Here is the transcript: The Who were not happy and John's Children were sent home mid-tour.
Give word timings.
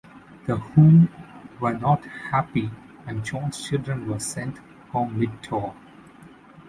The 0.47 0.55
Who 0.57 1.09
were 1.59 1.77
not 1.77 2.03
happy 2.05 2.71
and 3.05 3.23
John's 3.23 3.63
Children 3.63 4.09
were 4.09 4.17
sent 4.17 4.57
home 4.91 5.19
mid-tour. 5.19 5.75